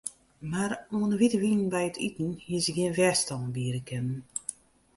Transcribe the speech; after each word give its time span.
Mar 0.51 0.71
oan 0.95 1.11
'e 1.13 1.17
wite 1.21 1.37
wyn 1.43 1.61
by 1.73 1.83
it 1.89 1.97
iten 2.07 2.29
hie 2.47 2.59
se 2.63 2.71
gjin 2.75 2.95
wjerstân 2.97 3.43
biede 3.53 3.81
kinnen. 3.87 4.21